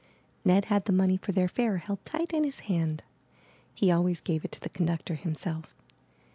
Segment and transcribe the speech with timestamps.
[0.43, 3.03] Ned had the money for their fare held tight in his hand—
[3.75, 5.75] he always gave it to the conductor himself.